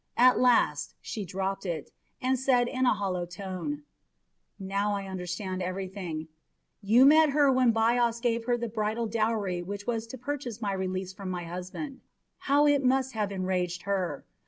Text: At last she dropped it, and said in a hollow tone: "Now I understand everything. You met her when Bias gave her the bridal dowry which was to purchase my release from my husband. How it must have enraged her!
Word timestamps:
At 0.17 0.39
last 0.39 0.95
she 0.99 1.25
dropped 1.25 1.63
it, 1.63 1.91
and 2.19 2.39
said 2.39 2.67
in 2.67 2.87
a 2.87 2.93
hollow 2.95 3.27
tone: 3.27 3.83
"Now 4.57 4.95
I 4.95 5.05
understand 5.05 5.61
everything. 5.61 6.27
You 6.81 7.05
met 7.05 7.29
her 7.29 7.51
when 7.51 7.69
Bias 7.69 8.19
gave 8.19 8.45
her 8.45 8.57
the 8.57 8.67
bridal 8.67 9.05
dowry 9.05 9.61
which 9.61 9.85
was 9.85 10.07
to 10.07 10.17
purchase 10.17 10.59
my 10.59 10.73
release 10.73 11.13
from 11.13 11.29
my 11.29 11.43
husband. 11.43 12.01
How 12.39 12.65
it 12.65 12.83
must 12.83 13.11
have 13.11 13.31
enraged 13.31 13.83
her! 13.83 14.25